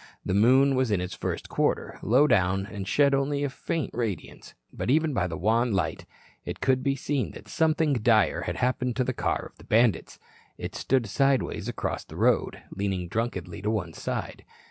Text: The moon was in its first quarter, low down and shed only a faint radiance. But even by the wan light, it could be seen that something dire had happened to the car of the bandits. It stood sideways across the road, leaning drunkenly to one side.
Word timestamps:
The 0.25 0.33
moon 0.33 0.73
was 0.73 0.89
in 0.89 0.99
its 0.99 1.13
first 1.13 1.47
quarter, 1.47 1.99
low 2.01 2.25
down 2.25 2.65
and 2.65 2.87
shed 2.87 3.13
only 3.13 3.43
a 3.43 3.51
faint 3.51 3.91
radiance. 3.93 4.55
But 4.73 4.89
even 4.89 5.13
by 5.13 5.27
the 5.27 5.37
wan 5.37 5.73
light, 5.73 6.07
it 6.43 6.59
could 6.59 6.81
be 6.81 6.95
seen 6.95 7.33
that 7.33 7.47
something 7.47 7.93
dire 7.93 8.41
had 8.41 8.55
happened 8.55 8.95
to 8.95 9.03
the 9.03 9.13
car 9.13 9.45
of 9.51 9.59
the 9.59 9.63
bandits. 9.63 10.17
It 10.57 10.73
stood 10.73 11.05
sideways 11.05 11.67
across 11.67 12.03
the 12.03 12.17
road, 12.17 12.63
leaning 12.71 13.09
drunkenly 13.09 13.61
to 13.61 13.69
one 13.69 13.93
side. 13.93 14.43